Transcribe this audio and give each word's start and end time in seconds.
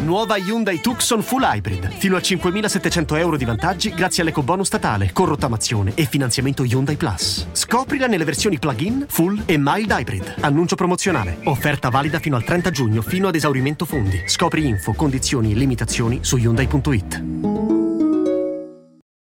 Nuova 0.00 0.36
Hyundai 0.38 0.80
Tucson 0.80 1.22
Full 1.22 1.42
Hybrid. 1.42 1.90
Fino 1.90 2.16
a 2.16 2.20
5.700 2.20 3.18
euro 3.18 3.36
di 3.36 3.44
vantaggi 3.44 3.92
grazie 3.92 4.22
all'ecobonus 4.22 4.66
statale, 4.66 5.10
con 5.12 5.26
rottamazione 5.26 5.92
e 5.94 6.06
finanziamento 6.06 6.64
Hyundai 6.64 6.96
Plus. 6.96 7.48
Scoprila 7.52 8.06
nelle 8.06 8.24
versioni 8.24 8.58
plug-in, 8.58 9.04
full 9.08 9.42
e 9.44 9.56
mild 9.58 9.90
hybrid. 9.90 10.36
Annuncio 10.40 10.74
promozionale. 10.74 11.38
Offerta 11.44 11.90
valida 11.90 12.18
fino 12.18 12.36
al 12.36 12.44
30 12.44 12.70
giugno, 12.70 13.02
fino 13.02 13.28
ad 13.28 13.34
esaurimento 13.34 13.84
fondi. 13.84 14.22
Scopri 14.26 14.66
info, 14.66 14.94
condizioni 14.94 15.52
e 15.52 15.54
limitazioni 15.54 16.20
su 16.22 16.36
Hyundai.it. 16.38 17.22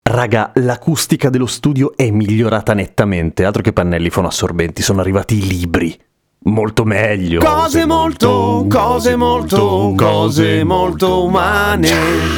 Raga, 0.01 0.51
l'acustica 0.55 1.29
dello 1.29 1.45
studio 1.45 1.95
è 1.95 2.09
migliorata 2.09 2.73
nettamente, 2.73 3.45
altro 3.45 3.61
che 3.61 3.73
pannelli 3.73 4.09
fonoassorbenti, 4.09 4.81
sono 4.81 5.01
arrivati 5.01 5.37
i 5.37 5.47
libri. 5.47 5.95
Molto 6.41 6.85
meglio. 6.85 7.41
Cose 7.41 7.85
molto, 7.85 8.65
cose 8.69 9.17
molto, 9.17 9.93
cose 9.97 10.63
molto 10.63 11.25
umane. 11.25 11.89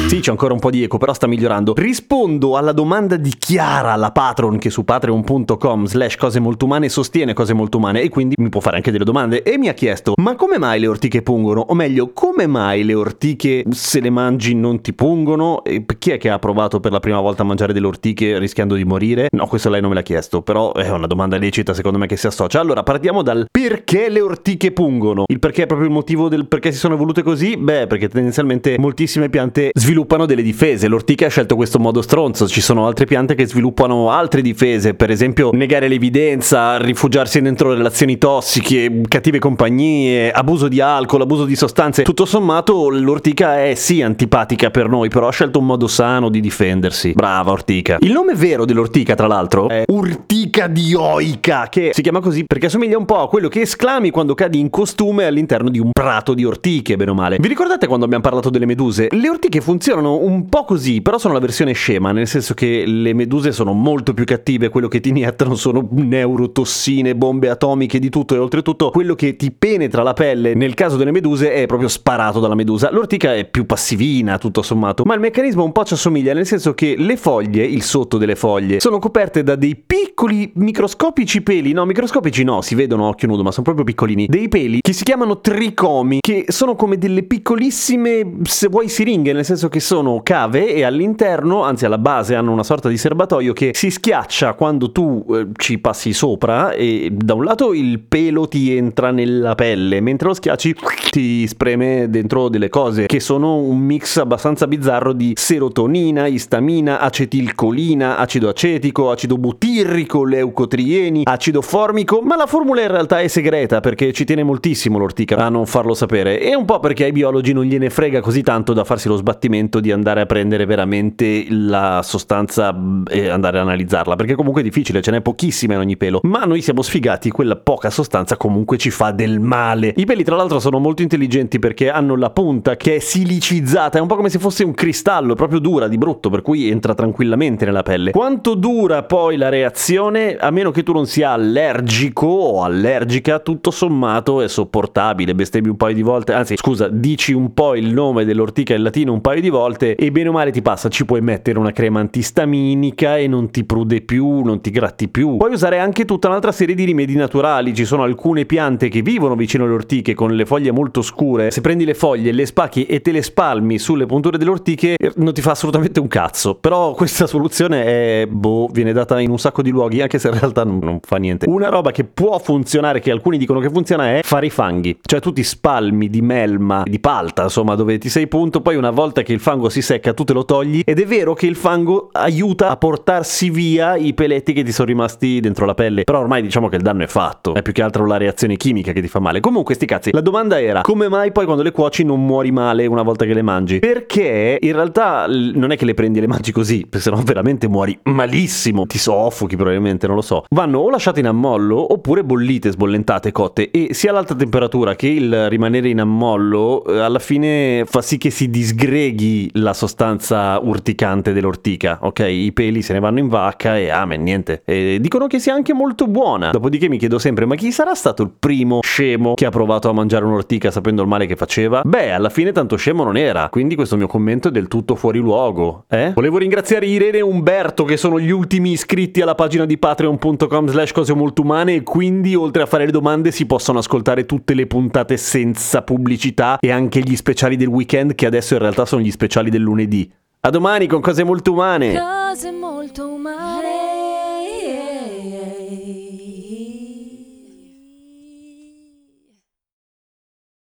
Sì, 0.08 0.18
c'è 0.18 0.32
ancora 0.32 0.52
un 0.52 0.58
po' 0.58 0.70
di 0.70 0.82
eco, 0.82 0.98
però 0.98 1.14
sta 1.14 1.28
migliorando. 1.28 1.74
Rispondo 1.76 2.56
alla 2.56 2.72
domanda 2.72 3.16
di 3.16 3.32
Chiara, 3.38 3.94
la 3.94 4.10
patron, 4.10 4.58
che 4.58 4.70
su 4.70 4.84
patreon.com 4.84 5.84
slash 5.84 6.16
cose 6.16 6.40
molto 6.40 6.64
umane 6.64 6.88
sostiene 6.88 7.32
cose 7.32 7.54
molto 7.54 7.76
umane 7.76 8.00
e 8.02 8.08
quindi 8.08 8.34
mi 8.38 8.48
può 8.48 8.60
fare 8.60 8.74
anche 8.74 8.90
delle 8.90 9.04
domande. 9.04 9.44
E 9.44 9.56
mi 9.56 9.68
ha 9.68 9.72
chiesto, 9.72 10.14
ma 10.20 10.34
come 10.34 10.58
mai 10.58 10.80
le 10.80 10.88
ortiche 10.88 11.22
pungono? 11.22 11.60
O 11.60 11.74
meglio, 11.74 12.10
come 12.12 12.48
mai 12.48 12.82
le 12.82 12.94
ortiche 12.94 13.62
se 13.70 14.00
le 14.00 14.10
mangi 14.10 14.56
non 14.56 14.80
ti 14.80 14.92
pungono? 14.94 15.62
E 15.62 15.86
chi 15.96 16.10
è 16.10 16.18
che 16.18 16.28
ha 16.28 16.40
provato 16.40 16.80
per 16.80 16.90
la 16.90 16.98
prima 16.98 17.20
volta 17.20 17.42
a 17.42 17.46
mangiare 17.46 17.72
delle 17.72 17.86
ortiche 17.86 18.40
rischiando 18.40 18.74
di 18.74 18.84
morire? 18.84 19.28
No, 19.30 19.46
questo 19.46 19.70
lei 19.70 19.80
non 19.80 19.90
me 19.90 19.94
l'ha 19.94 20.02
chiesto, 20.02 20.42
però 20.42 20.72
è 20.72 20.90
una 20.90 21.06
domanda 21.06 21.36
lecita 21.36 21.72
secondo 21.72 21.98
me 21.98 22.08
che 22.08 22.16
si 22.16 22.26
associa. 22.26 22.58
Allora, 22.58 22.82
partiamo 22.82 23.22
dal 23.22 23.46
perché 23.48 23.91
perché 23.92 24.08
le 24.08 24.20
ortiche 24.22 24.72
pungono? 24.72 25.24
Il 25.26 25.38
perché 25.38 25.64
è 25.64 25.66
proprio 25.66 25.86
il 25.86 25.92
motivo 25.92 26.30
del 26.30 26.46
perché 26.46 26.72
si 26.72 26.78
sono 26.78 26.94
evolute 26.94 27.22
così? 27.22 27.58
Beh, 27.58 27.86
perché 27.86 28.08
tendenzialmente 28.08 28.76
moltissime 28.78 29.28
piante 29.28 29.70
sviluppano 29.74 30.24
delle 30.24 30.40
difese. 30.40 30.88
L'ortica 30.88 31.26
ha 31.26 31.28
scelto 31.28 31.56
questo 31.56 31.78
modo 31.78 32.00
stronzo. 32.00 32.48
Ci 32.48 32.62
sono 32.62 32.86
altre 32.86 33.04
piante 33.04 33.34
che 33.34 33.46
sviluppano 33.46 34.10
altre 34.10 34.40
difese, 34.40 34.94
per 34.94 35.10
esempio 35.10 35.50
negare 35.52 35.88
l'evidenza, 35.88 36.78
rifugiarsi 36.78 37.42
dentro 37.42 37.74
relazioni 37.74 38.16
tossiche, 38.16 39.02
cattive 39.06 39.38
compagnie, 39.38 40.30
abuso 40.32 40.68
di 40.68 40.80
alcol, 40.80 41.20
abuso 41.20 41.44
di 41.44 41.54
sostanze. 41.54 42.02
Tutto 42.02 42.24
sommato 42.24 42.88
l'ortica 42.88 43.62
è 43.62 43.74
sì 43.74 44.00
antipatica 44.00 44.70
per 44.70 44.88
noi, 44.88 45.10
però 45.10 45.28
ha 45.28 45.32
scelto 45.32 45.58
un 45.58 45.66
modo 45.66 45.86
sano 45.86 46.30
di 46.30 46.40
difendersi. 46.40 47.12
Brava 47.12 47.50
ortica. 47.50 47.98
Il 48.00 48.12
nome 48.12 48.34
vero 48.34 48.64
dell'ortica, 48.64 49.14
tra 49.14 49.26
l'altro, 49.26 49.68
è 49.68 49.84
urtica 49.88 50.66
dioica, 50.66 51.68
che 51.68 51.90
si 51.92 52.00
chiama 52.00 52.20
così 52.20 52.46
perché 52.46 52.66
assomiglia 52.66 52.96
un 52.96 53.04
po' 53.04 53.20
a 53.20 53.28
quello 53.28 53.48
che 53.48 53.60
esclami 53.82 54.10
quando 54.10 54.34
cadi 54.34 54.60
in 54.60 54.70
costume 54.70 55.24
all'interno 55.24 55.68
di 55.68 55.80
un 55.80 55.90
prato 55.90 56.34
di 56.34 56.44
ortiche, 56.44 56.94
bene 56.94 57.10
o 57.10 57.14
male. 57.14 57.38
Vi 57.40 57.48
ricordate 57.48 57.88
quando 57.88 58.04
abbiamo 58.04 58.22
parlato 58.22 58.48
delle 58.48 58.64
meduse? 58.64 59.08
Le 59.10 59.28
ortiche 59.28 59.60
funzionano 59.60 60.18
un 60.18 60.48
po' 60.48 60.64
così, 60.64 61.02
però 61.02 61.18
sono 61.18 61.34
la 61.34 61.40
versione 61.40 61.72
scema, 61.72 62.12
nel 62.12 62.28
senso 62.28 62.54
che 62.54 62.84
le 62.86 63.12
meduse 63.12 63.50
sono 63.50 63.72
molto 63.72 64.14
più 64.14 64.24
cattive, 64.24 64.68
quello 64.68 64.86
che 64.86 65.00
ti 65.00 65.08
iniettano 65.08 65.56
sono 65.56 65.88
neurotossine, 65.90 67.16
bombe 67.16 67.48
atomiche, 67.48 67.98
di 67.98 68.08
tutto 68.08 68.36
e 68.36 68.38
oltretutto 68.38 68.90
quello 68.90 69.16
che 69.16 69.34
ti 69.34 69.50
penetra 69.50 70.04
la 70.04 70.12
pelle 70.12 70.54
nel 70.54 70.74
caso 70.74 70.96
delle 70.96 71.10
meduse 71.10 71.52
è 71.52 71.66
proprio 71.66 71.88
sparato 71.88 72.38
dalla 72.38 72.54
medusa. 72.54 72.88
L'ortica 72.92 73.34
è 73.34 73.46
più 73.46 73.66
passivina, 73.66 74.38
tutto 74.38 74.62
sommato, 74.62 75.02
ma 75.04 75.14
il 75.14 75.20
meccanismo 75.20 75.64
un 75.64 75.72
po' 75.72 75.84
ci 75.84 75.94
assomiglia, 75.94 76.32
nel 76.34 76.46
senso 76.46 76.74
che 76.74 76.94
le 76.96 77.16
foglie, 77.16 77.64
il 77.64 77.82
sotto 77.82 78.16
delle 78.16 78.36
foglie, 78.36 78.78
sono 78.78 79.00
coperte 79.00 79.42
da 79.42 79.56
dei 79.56 79.74
piccoli 79.74 80.52
microscopici 80.54 81.42
peli, 81.42 81.72
no, 81.72 81.84
microscopici 81.84 82.44
no, 82.44 82.60
si 82.60 82.76
vedono 82.76 83.06
a 83.06 83.08
occhio 83.08 83.26
nudo, 83.26 83.42
ma 83.42 83.50
sono 83.50 83.64
proprio 83.64 83.71
piccolini, 83.74 84.26
dei 84.26 84.48
peli 84.48 84.80
che 84.80 84.92
si 84.92 85.04
chiamano 85.04 85.40
tricomi, 85.40 86.18
che 86.20 86.44
sono 86.48 86.76
come 86.76 86.98
delle 86.98 87.22
piccolissime, 87.22 88.38
se 88.42 88.68
vuoi, 88.68 88.88
siringhe, 88.88 89.32
nel 89.32 89.44
senso 89.44 89.68
che 89.68 89.80
sono 89.80 90.20
cave 90.22 90.74
e 90.74 90.82
all'interno, 90.82 91.62
anzi 91.62 91.86
alla 91.86 91.98
base, 91.98 92.34
hanno 92.34 92.52
una 92.52 92.62
sorta 92.62 92.88
di 92.88 92.96
serbatoio 92.96 93.52
che 93.52 93.70
si 93.72 93.90
schiaccia 93.90 94.52
quando 94.52 94.92
tu 94.92 95.24
eh, 95.30 95.46
ci 95.56 95.78
passi 95.78 96.12
sopra 96.12 96.72
e 96.72 97.10
da 97.12 97.34
un 97.34 97.44
lato 97.44 97.72
il 97.72 98.00
pelo 98.00 98.46
ti 98.48 98.76
entra 98.76 99.10
nella 99.10 99.54
pelle, 99.54 100.00
mentre 100.00 100.28
lo 100.28 100.34
schiacci 100.34 100.74
ti 101.10 101.46
spreme 101.46 102.06
dentro 102.08 102.48
delle 102.48 102.68
cose 102.68 103.06
che 103.06 103.20
sono 103.20 103.56
un 103.56 103.78
mix 103.78 104.16
abbastanza 104.18 104.66
bizzarro 104.66 105.12
di 105.12 105.32
serotonina, 105.34 106.26
istamina, 106.26 107.00
acetilcolina, 107.00 108.18
acido 108.18 108.48
acetico, 108.48 109.10
acido 109.10 109.36
butirrico, 109.36 110.24
leucotrieni, 110.24 111.22
acido 111.24 111.62
formico, 111.62 112.20
ma 112.22 112.36
la 112.36 112.46
formula 112.46 112.82
in 112.82 112.88
realtà 112.88 113.20
è 113.20 113.28
segreta 113.28 113.61
perché 113.66 114.12
ci 114.12 114.24
tiene 114.24 114.42
moltissimo 114.42 114.98
l'ortica 114.98 115.36
a 115.36 115.48
non 115.48 115.66
farlo 115.66 115.94
sapere 115.94 116.40
e 116.40 116.54
un 116.54 116.64
po' 116.64 116.80
perché 116.80 117.04
ai 117.04 117.12
biologi 117.12 117.52
non 117.52 117.64
gliene 117.64 117.90
frega 117.90 118.20
così 118.20 118.42
tanto 118.42 118.72
da 118.72 118.84
farsi 118.84 119.08
lo 119.08 119.16
sbattimento 119.16 119.80
di 119.80 119.92
andare 119.92 120.20
a 120.20 120.26
prendere 120.26 120.66
veramente 120.66 121.46
la 121.48 122.00
sostanza 122.02 122.76
e 123.08 123.28
andare 123.28 123.58
a 123.58 123.62
analizzarla 123.62 124.16
perché 124.16 124.34
comunque 124.34 124.62
è 124.62 124.64
difficile, 124.64 125.00
ce 125.00 125.10
n'è 125.10 125.20
pochissima 125.20 125.74
in 125.74 125.80
ogni 125.80 125.96
pelo, 125.96 126.20
ma 126.24 126.44
noi 126.44 126.60
siamo 126.62 126.82
sfigati, 126.82 127.30
quella 127.30 127.56
poca 127.56 127.90
sostanza 127.90 128.36
comunque 128.36 128.76
ci 128.78 128.90
fa 128.90 129.10
del 129.10 129.40
male. 129.40 129.92
I 129.96 130.04
peli 130.04 130.24
tra 130.24 130.36
l'altro 130.36 130.60
sono 130.60 130.78
molto 130.78 131.02
intelligenti 131.02 131.58
perché 131.58 131.90
hanno 131.90 132.16
la 132.16 132.30
punta 132.30 132.76
che 132.76 132.96
è 132.96 132.98
silicizzata, 132.98 133.98
è 133.98 134.00
un 134.00 134.08
po' 134.08 134.16
come 134.16 134.28
se 134.28 134.38
fosse 134.38 134.64
un 134.64 134.74
cristallo, 134.74 135.34
proprio 135.34 135.58
dura 135.58 135.88
di 135.88 135.98
brutto, 135.98 136.30
per 136.30 136.42
cui 136.42 136.68
entra 136.68 136.94
tranquillamente 136.94 137.64
nella 137.64 137.82
pelle. 137.82 138.10
Quanto 138.10 138.54
dura 138.54 139.02
poi 139.02 139.36
la 139.36 139.48
reazione? 139.48 140.36
A 140.36 140.50
meno 140.50 140.70
che 140.70 140.82
tu 140.82 140.92
non 140.92 141.06
sia 141.06 141.30
allergico 141.30 142.26
o 142.26 142.62
allergica, 142.62 143.38
tutto 143.52 143.70
sommato 143.70 144.40
è 144.40 144.48
sopportabile, 144.48 145.34
bestemmi 145.34 145.68
un 145.68 145.76
paio 145.76 145.94
di 145.94 146.00
volte, 146.00 146.32
anzi 146.32 146.56
scusa, 146.56 146.88
dici 146.88 147.34
un 147.34 147.52
po' 147.52 147.74
il 147.74 147.92
nome 147.92 148.24
dell'ortica 148.24 148.74
in 148.74 148.82
latino 148.82 149.12
un 149.12 149.20
paio 149.20 149.42
di 149.42 149.50
volte 149.50 149.94
e 149.94 150.10
bene 150.10 150.30
o 150.30 150.32
male 150.32 150.50
ti 150.50 150.62
passa, 150.62 150.88
ci 150.88 151.04
puoi 151.04 151.20
mettere 151.20 151.58
una 151.58 151.70
crema 151.70 152.00
antistaminica 152.00 153.18
e 153.18 153.28
non 153.28 153.50
ti 153.50 153.64
prude 153.64 154.00
più, 154.00 154.40
non 154.40 154.62
ti 154.62 154.70
gratti 154.70 155.08
più. 155.08 155.36
Puoi 155.36 155.52
usare 155.52 155.78
anche 155.78 156.06
tutta 156.06 156.28
un'altra 156.28 156.50
serie 156.50 156.74
di 156.74 156.84
rimedi 156.84 157.14
naturali, 157.14 157.74
ci 157.74 157.84
sono 157.84 158.04
alcune 158.04 158.46
piante 158.46 158.88
che 158.88 159.02
vivono 159.02 159.34
vicino 159.34 159.64
alle 159.64 159.74
ortiche 159.74 160.14
con 160.14 160.34
le 160.34 160.46
foglie 160.46 160.72
molto 160.72 161.02
scure, 161.02 161.50
se 161.50 161.60
prendi 161.60 161.84
le 161.84 161.94
foglie, 161.94 162.32
le 162.32 162.46
spacchi 162.46 162.86
e 162.86 163.02
te 163.02 163.12
le 163.12 163.22
spalmi 163.22 163.78
sulle 163.78 164.06
punture 164.06 164.38
delle 164.38 164.50
ortiche 164.50 164.94
eh, 164.96 165.12
non 165.16 165.34
ti 165.34 165.42
fa 165.42 165.50
assolutamente 165.50 166.00
un 166.00 166.08
cazzo, 166.08 166.54
però 166.54 166.94
questa 166.94 167.26
soluzione 167.26 167.84
è, 167.84 168.26
boh, 168.26 168.68
viene 168.72 168.94
data 168.94 169.20
in 169.20 169.28
un 169.28 169.38
sacco 169.38 169.60
di 169.60 169.70
luoghi 169.70 170.00
anche 170.00 170.18
se 170.18 170.28
in 170.28 170.38
realtà 170.38 170.64
non, 170.64 170.78
non 170.82 171.00
fa 171.02 171.16
niente. 171.18 171.48
Una 171.50 171.68
roba 171.68 171.90
che 171.90 172.04
può 172.04 172.38
funzionare, 172.38 173.00
che 173.00 173.10
alcuni 173.10 173.38
dicono 173.42 173.60
che 173.60 173.70
funziona, 173.70 174.16
è 174.16 174.20
fare 174.22 174.46
i 174.46 174.50
fanghi, 174.50 174.98
cioè 175.02 175.20
tu 175.20 175.32
ti 175.32 175.42
spalmi 175.42 176.08
di 176.08 176.22
melma, 176.22 176.82
di 176.84 177.00
palta, 177.00 177.44
insomma, 177.44 177.74
dove 177.74 177.98
ti 177.98 178.08
sei 178.08 178.28
punto, 178.28 178.60
poi 178.60 178.76
una 178.76 178.90
volta 178.90 179.22
che 179.22 179.32
il 179.32 179.40
fango 179.40 179.68
si 179.68 179.82
secca 179.82 180.14
tu 180.14 180.24
te 180.24 180.32
lo 180.32 180.44
togli 180.44 180.82
ed 180.84 181.00
è 181.00 181.06
vero 181.06 181.34
che 181.34 181.46
il 181.46 181.56
fango 181.56 182.08
aiuta 182.12 182.70
a 182.70 182.76
portarsi 182.76 183.50
via 183.50 183.96
i 183.96 184.14
peletti 184.14 184.52
che 184.52 184.62
ti 184.62 184.72
sono 184.72 184.88
rimasti 184.88 185.40
dentro 185.40 185.66
la 185.66 185.74
pelle, 185.74 186.04
però 186.04 186.20
ormai 186.20 186.42
diciamo 186.42 186.68
che 186.68 186.76
il 186.76 186.82
danno 186.82 187.02
è 187.02 187.08
fatto, 187.08 187.54
è 187.54 187.62
più 187.62 187.72
che 187.72 187.82
altro 187.82 188.06
la 188.06 188.16
reazione 188.16 188.56
chimica 188.56 188.92
che 188.92 189.00
ti 189.00 189.08
fa 189.08 189.18
male. 189.18 189.40
Comunque 189.40 189.74
sti 189.74 189.86
cazzi, 189.86 190.12
la 190.12 190.20
domanda 190.20 190.60
era 190.60 190.82
come 190.82 191.08
mai 191.08 191.32
poi 191.32 191.44
quando 191.44 191.62
le 191.62 191.72
cuoci 191.72 192.04
non 192.04 192.24
muori 192.24 192.52
male 192.52 192.86
una 192.86 193.02
volta 193.02 193.24
che 193.24 193.34
le 193.34 193.42
mangi? 193.42 193.80
Perché 193.80 194.58
in 194.60 194.72
realtà 194.72 195.26
non 195.26 195.72
è 195.72 195.76
che 195.76 195.84
le 195.84 195.94
prendi 195.94 196.18
e 196.18 196.20
le 196.20 196.28
mangi 196.28 196.52
così, 196.52 196.80
perché 196.80 197.00
sennò 197.00 197.20
veramente 197.22 197.68
muori 197.68 197.98
malissimo, 198.04 198.86
ti 198.86 198.98
soffochi 198.98 199.56
probabilmente, 199.56 200.06
non 200.06 200.16
lo 200.16 200.22
so. 200.22 200.44
Vanno 200.50 200.78
o 200.78 200.90
lasciate 200.90 201.20
in 201.20 201.26
ammollo 201.26 201.92
oppure 201.92 202.22
bollite, 202.24 202.70
sbollentate, 202.70 203.31
cotte 203.32 203.70
e 203.70 203.94
sia 203.94 204.12
l'alta 204.12 204.34
temperatura 204.34 204.94
che 204.94 205.08
il 205.08 205.48
rimanere 205.48 205.88
in 205.88 206.00
ammollo 206.00 206.84
eh, 206.84 206.98
alla 206.98 207.18
fine 207.18 207.84
fa 207.86 208.00
sì 208.00 208.18
che 208.18 208.30
si 208.30 208.48
disgreghi 208.50 209.50
la 209.54 209.72
sostanza 209.72 210.58
urticante 210.62 211.32
dell'ortica, 211.32 211.98
ok? 212.02 212.20
I 212.20 212.52
peli 212.52 212.82
se 212.82 212.92
ne 212.92 213.00
vanno 213.00 213.18
in 213.18 213.28
vacca 213.28 213.78
e 213.78 213.88
amen, 213.88 214.22
niente. 214.22 214.62
E 214.64 214.98
dicono 215.00 215.26
che 215.26 215.38
sia 215.38 215.54
anche 215.54 215.72
molto 215.72 216.06
buona. 216.06 216.50
Dopodiché 216.50 216.88
mi 216.88 216.98
chiedo 216.98 217.18
sempre, 217.18 217.46
ma 217.46 217.54
chi 217.54 217.72
sarà 217.72 217.94
stato 217.94 218.22
il 218.22 218.30
primo 218.38 218.80
scemo 218.82 219.34
che 219.34 219.46
ha 219.46 219.50
provato 219.50 219.88
a 219.88 219.92
mangiare 219.92 220.24
un'ortica 220.24 220.70
sapendo 220.70 221.02
il 221.02 221.08
male 221.08 221.26
che 221.26 221.36
faceva? 221.36 221.82
Beh, 221.84 222.12
alla 222.12 222.30
fine 222.30 222.52
tanto 222.52 222.76
scemo 222.76 223.04
non 223.04 223.16
era, 223.16 223.48
quindi 223.48 223.74
questo 223.74 223.96
mio 223.96 224.06
commento 224.06 224.48
è 224.48 224.50
del 224.50 224.68
tutto 224.68 224.94
fuori 224.94 225.18
luogo, 225.18 225.84
eh? 225.88 226.12
Volevo 226.14 226.38
ringraziare 226.38 226.86
Irene 226.86 227.18
e 227.18 227.22
Umberto 227.22 227.84
che 227.84 227.96
sono 227.96 228.18
gli 228.18 228.30
ultimi 228.30 228.72
iscritti 228.72 229.20
alla 229.20 229.34
pagina 229.34 229.64
di 229.64 229.78
patreon.com 229.78 230.68
slash 230.68 230.92
cose 230.92 231.14
molto 231.14 231.42
umane 231.42 231.74
e 231.76 231.82
quindi 231.82 232.34
oltre 232.34 232.62
a 232.62 232.66
fare 232.66 232.84
le 232.86 232.90
domande 232.92 233.21
si 233.30 233.46
possono 233.46 233.78
ascoltare 233.78 234.26
tutte 234.26 234.54
le 234.54 234.66
puntate 234.66 235.16
senza 235.16 235.82
pubblicità 235.82 236.58
e 236.60 236.70
anche 236.70 237.00
gli 237.00 237.16
speciali 237.16 237.56
del 237.56 237.68
weekend 237.68 238.14
che 238.14 238.26
adesso 238.26 238.54
in 238.54 238.60
realtà 238.60 238.84
sono 238.84 239.02
gli 239.02 239.10
speciali 239.10 239.50
del 239.50 239.62
lunedì. 239.62 240.10
A 240.40 240.50
domani 240.50 240.88
con 240.88 241.00
cose 241.00 241.22
molto 241.22 241.52
umane. 241.52 241.92
Cose 241.92 242.50
molto 242.50 243.06
umane. 243.06 244.11